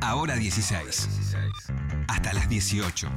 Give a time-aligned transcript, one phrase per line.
[0.00, 1.08] Ahora 16.
[2.08, 3.08] Hasta las 18.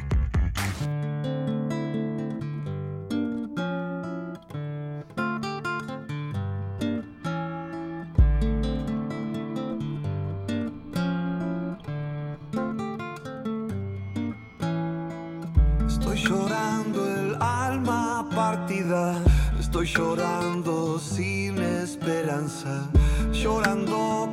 [15.88, 19.16] Estoy llorando el alma partida,
[19.60, 22.90] estoy llorando sin esperanza,
[23.32, 24.30] llorando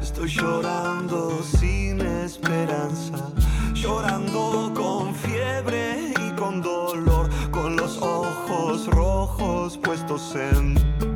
[0.00, 3.30] estoy llorando sin esperanza,
[3.74, 11.09] llorando con fiebre y con dolor, con los ojos rojos puestos en...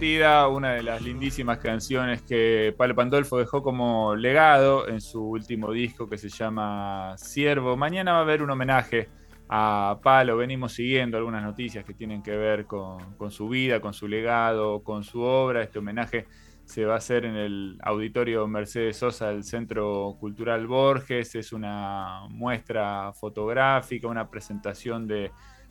[0.00, 6.08] Una de las lindísimas canciones que Palo Pandolfo dejó como legado en su último disco
[6.08, 7.76] que se llama Siervo.
[7.76, 9.10] Mañana va a haber un homenaje
[9.50, 13.92] a Palo, venimos siguiendo algunas noticias que tienen que ver con, con su vida, con
[13.92, 15.62] su legado, con su obra.
[15.62, 16.24] Este homenaje
[16.64, 21.34] se va a hacer en el auditorio Mercedes Sosa del Centro Cultural Borges.
[21.34, 25.30] Es una muestra fotográfica, una presentación de,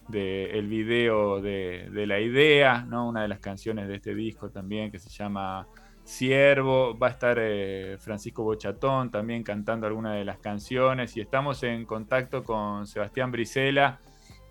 [0.09, 3.07] de el video de, de La Idea, ¿no?
[3.07, 5.67] una de las canciones de este disco también que se llama
[6.03, 6.97] Siervo.
[6.97, 11.85] Va a estar eh, Francisco Bochatón también cantando algunas de las canciones y estamos en
[11.85, 13.99] contacto con Sebastián Brisela.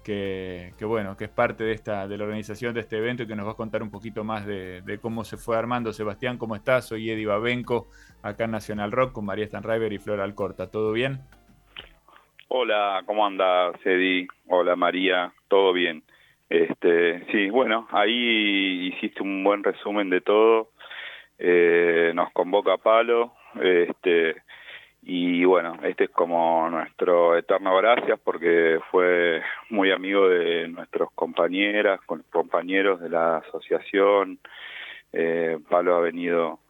[0.05, 3.37] Que, bueno, que es parte de esta de la organización de este evento y que
[3.37, 5.93] nos va a contar un poquito más de, de cómo se fue armando.
[5.93, 6.87] Sebastián, ¿cómo estás?
[6.87, 7.89] Soy Eddie Babenco,
[8.23, 10.71] acá en Nacional Rock con María Stanriver y Flor Alcorta.
[10.71, 11.21] ¿Todo bien?
[12.51, 14.27] Hola, ¿cómo andas, Eddie?
[14.47, 16.03] Hola, María, ¿todo bien?
[16.49, 20.71] Este, sí, bueno, ahí hiciste un buen resumen de todo.
[21.39, 24.37] Eh, nos convoca Palo, este,
[25.03, 32.01] y bueno, este es como nuestro eterno gracias porque fue muy amigo de nuestros compañeras,
[32.31, 34.39] compañeros de la asociación.
[35.13, 36.61] Eh, Palo ha venido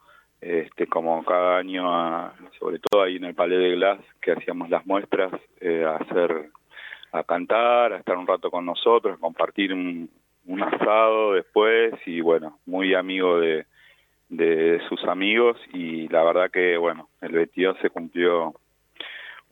[0.40, 4.70] este, como cada año, a, sobre todo ahí en el Palais de Glass, que hacíamos
[4.70, 6.50] las muestras, eh, a hacer,
[7.12, 10.08] a cantar, a estar un rato con nosotros, a compartir un,
[10.46, 13.66] un asado después y bueno, muy amigo de,
[14.28, 18.54] de sus amigos y la verdad que bueno, el 22 se cumplió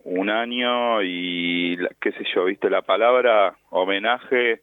[0.04, 4.62] un año y qué sé yo, viste la palabra homenaje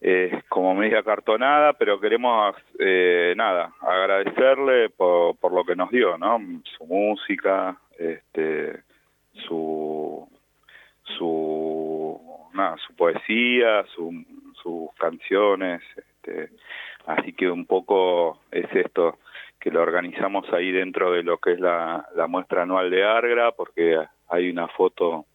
[0.00, 6.16] eh, como media cartonada, pero queremos eh, nada, agradecerle por, por lo que nos dio,
[6.18, 6.38] ¿no?
[6.76, 8.82] Su música, este,
[9.48, 10.28] su
[11.16, 12.20] su
[12.54, 14.24] nada, su poesía, su,
[14.62, 16.50] sus canciones, este,
[17.06, 19.18] así que un poco es esto
[19.60, 23.52] que lo organizamos ahí dentro de lo que es la, la muestra anual de Argra,
[23.52, 23.98] porque
[24.28, 25.26] hay una foto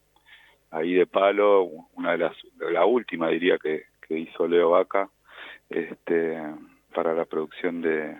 [0.70, 1.64] ahí de palo,
[1.94, 5.08] una de las, la última diría que, que hizo Leo Vaca,
[5.70, 6.40] este,
[6.94, 8.16] para la producción de,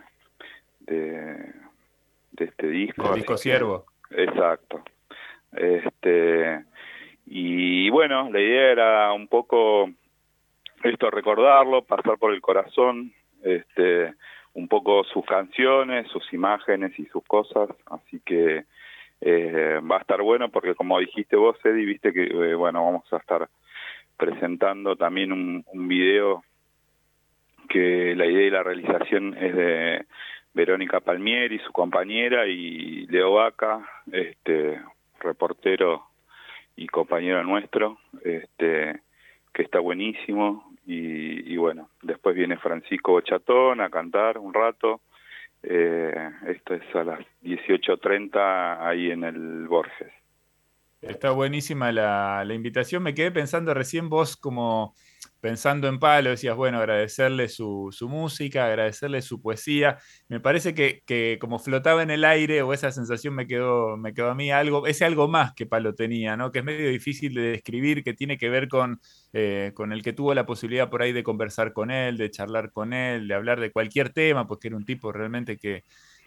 [0.81, 1.53] de,
[2.31, 3.09] de este disco.
[3.09, 3.85] El disco Siervo.
[4.11, 4.83] Exacto.
[5.53, 6.63] Este,
[7.25, 9.89] y bueno, la idea era un poco
[10.83, 13.13] esto recordarlo, pasar por el corazón,
[13.43, 14.13] este,
[14.53, 18.65] un poco sus canciones, sus imágenes y sus cosas, así que
[19.21, 23.11] eh, va a estar bueno porque como dijiste vos, Eddie, viste que eh, bueno, vamos
[23.11, 23.49] a estar
[24.17, 26.43] presentando también un, video
[27.69, 30.05] que la idea y la realización es de
[30.53, 34.81] Verónica Palmieri, su compañera, y Leo Vaca, este
[35.19, 36.03] reportero
[36.75, 39.01] y compañero nuestro, este
[39.53, 45.01] que está buenísimo, y, y bueno, después viene Francisco Bochatón a cantar un rato,
[45.67, 50.13] eh, esto es a las 18.30 ahí en el Borges.
[51.07, 53.03] Está buenísima la, la, invitación.
[53.03, 54.95] Me quedé pensando recién vos como
[55.39, 59.99] pensando en Palo, decías, bueno, agradecerle su, música, agradecerle su poesía.
[60.27, 64.15] Me parece que, que, como flotaba en el aire, o esa sensación me quedó, me
[64.15, 66.51] quedó a mí algo, ese algo más que Palo tenía, ¿no?
[66.51, 68.99] Que es medio difícil de describir, que tiene que ver con,
[69.33, 72.71] eh, con el que tuvo la posibilidad por ahí de conversar con él, de charlar
[72.71, 75.83] con él, de hablar de cualquier tema, porque era un tipo realmente que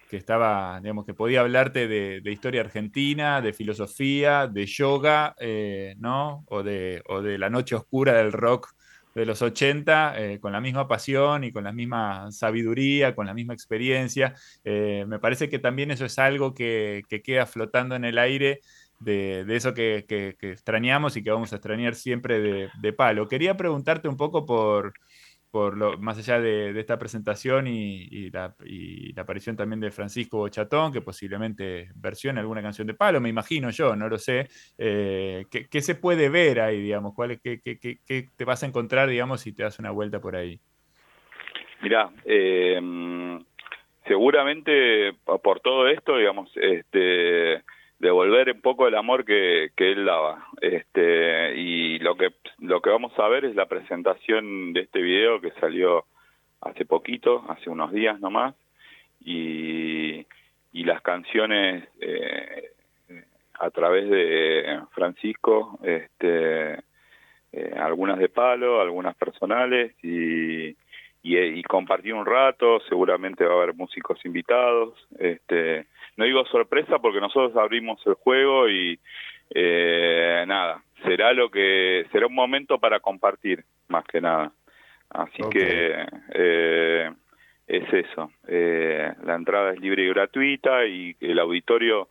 [0.09, 5.95] que estaba, digamos, que podía hablarte de, de historia argentina, de filosofía, de yoga, eh,
[5.99, 6.43] ¿no?
[6.47, 8.73] O de, o de la noche oscura del rock
[9.13, 13.35] de los 80, eh, con la misma pasión y con la misma sabiduría, con la
[13.35, 14.33] misma experiencia.
[14.63, 18.61] Eh, me parece que también eso es algo que, que, queda flotando en el aire
[18.99, 20.05] de, eso que,
[20.41, 23.27] extrañamos y que vamos a extrañar siempre de, Palo.
[23.27, 24.93] Quería preguntarte un poco por,
[25.51, 28.55] por lo, más allá de, esta presentación y, la,
[29.17, 33.95] aparición también de Francisco Bochatón, que posiblemente versione alguna canción de Palo, me imagino yo,
[33.95, 34.47] no lo sé.
[34.77, 37.13] Eh, ¿qué, se puede ver ahí, digamos?
[37.13, 40.59] ¿Cuál, qué, qué, te vas a encontrar, digamos, si te das una vuelta por ahí?
[41.81, 42.79] Mirá, eh,
[44.05, 45.13] seguramente
[45.43, 47.63] por todo esto, digamos, este
[47.99, 50.47] devolver un poco el amor que, que él daba.
[50.61, 55.41] Este, y lo que, lo que vamos a ver es la presentación de este video
[55.41, 56.05] que salió
[56.61, 58.55] hace poquito, hace unos días nomás,
[59.21, 60.25] y,
[60.71, 62.71] y las canciones eh,
[63.59, 66.79] a través de Francisco, este,
[67.51, 70.75] eh, algunas de palo, algunas personales, y,
[71.21, 75.85] y, compartir un rato, seguramente va a haber músicos invitados, este,
[76.15, 78.99] no digo sorpresa porque nosotros abrimos el juego y
[79.49, 84.51] eh, nada, será lo que será un momento para compartir más que nada.
[85.09, 87.11] Así que eh,
[87.67, 88.31] es eso.
[88.47, 92.07] Eh, la entrada es libre y gratuita y el auditorio,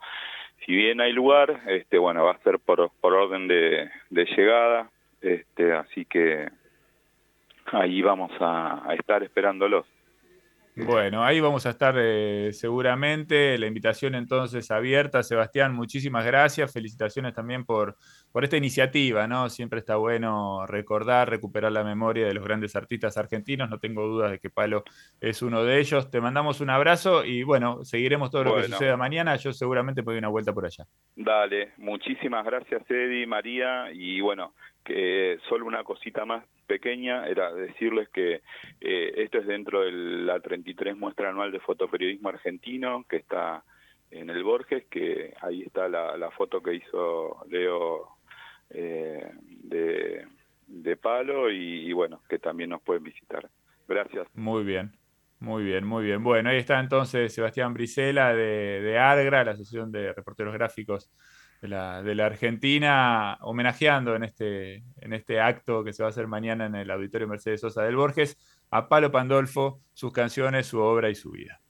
[0.67, 4.91] si bien hay lugar, este bueno va a ser por, por orden de, de llegada.
[5.21, 6.49] Este, así que
[7.73, 9.87] ahí vamos a, a estar esperándolos.
[10.87, 13.59] Bueno, ahí vamos a estar eh, seguramente.
[13.59, 15.23] La invitación entonces abierta.
[15.23, 16.73] Sebastián, muchísimas gracias.
[16.73, 17.97] Felicitaciones también por,
[18.31, 19.49] por esta iniciativa, ¿no?
[19.49, 23.69] Siempre está bueno recordar, recuperar la memoria de los grandes artistas argentinos.
[23.69, 24.85] No tengo dudas de que Palo
[25.21, 26.11] es uno de ellos.
[26.11, 29.35] Te mandamos un abrazo y bueno, seguiremos todo lo que suceda mañana.
[29.37, 30.85] Yo seguramente me doy una vuelta por allá.
[31.17, 33.91] Dale, muchísimas gracias, Eddie, María.
[33.93, 34.55] Y bueno,
[34.85, 38.43] que solo una cosita más pequeña era decirles que
[38.81, 40.39] eh, esto es dentro de la
[40.75, 43.65] 33 muestra anual de fotoperiodismo argentino que está
[44.11, 48.09] en el Borges, que ahí está la, foto que hizo Leo
[48.71, 49.31] eh,
[49.63, 53.49] de, Palo y, bueno, que también nos pueden visitar.
[53.87, 54.27] Gracias.
[54.35, 54.93] Muy bien.
[55.41, 56.25] Muy bien, muy bien.
[56.25, 61.11] Bueno, ahí está entonces Sebastián Brisela de, de ARGRA, la Asociación de Reporteros Gráficos
[61.61, 66.11] de la, de la Argentina, homenajeando en este, en este acto que se va a
[66.11, 68.37] hacer mañana en el Auditorio Mercedes Sosa del Borges
[68.71, 71.61] a Palo Pandolfo, sus canciones, su obra y su vida.